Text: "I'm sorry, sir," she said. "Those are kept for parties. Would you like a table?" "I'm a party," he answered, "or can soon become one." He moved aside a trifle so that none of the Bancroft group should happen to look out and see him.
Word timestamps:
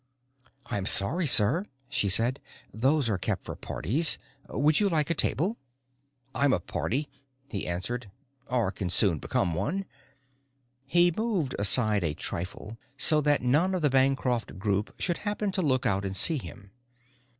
"I'm 0.65 0.87
sorry, 0.87 1.27
sir," 1.27 1.67
she 1.87 2.09
said. 2.09 2.39
"Those 2.73 3.07
are 3.07 3.19
kept 3.19 3.43
for 3.43 3.55
parties. 3.55 4.17
Would 4.49 4.79
you 4.79 4.89
like 4.89 5.11
a 5.11 5.13
table?" 5.13 5.57
"I'm 6.33 6.53
a 6.53 6.59
party," 6.59 7.07
he 7.49 7.67
answered, 7.67 8.09
"or 8.49 8.71
can 8.71 8.89
soon 8.89 9.19
become 9.19 9.53
one." 9.53 9.85
He 10.87 11.13
moved 11.15 11.53
aside 11.59 12.03
a 12.03 12.15
trifle 12.15 12.79
so 12.97 13.21
that 13.21 13.43
none 13.43 13.75
of 13.75 13.83
the 13.83 13.91
Bancroft 13.91 14.57
group 14.57 14.91
should 14.97 15.19
happen 15.19 15.51
to 15.51 15.61
look 15.61 15.85
out 15.85 16.03
and 16.03 16.17
see 16.17 16.39
him. 16.39 16.71